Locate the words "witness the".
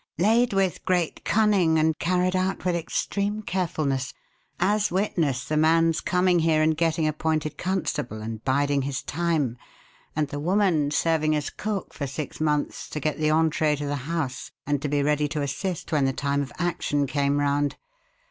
4.89-5.55